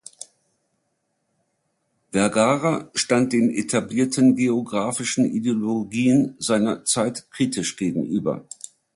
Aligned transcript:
Vergara 2.11 2.89
stand 2.95 3.33
den 3.33 3.51
etablierten 3.51 4.35
geographischen 4.35 5.25
Ideologien 5.31 6.35
seiner 6.39 6.83
Zeit 6.85 7.29
kritisch 7.29 7.75
gegenüber. 7.77 8.43